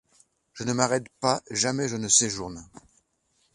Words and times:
Je 0.53 0.63
ne 0.63 0.73
m'arrête 0.73 1.09
pas, 1.19 1.43
jamais 1.51 1.87
je 1.87 1.95
ne 1.95 2.07
séjourne; 2.07 2.67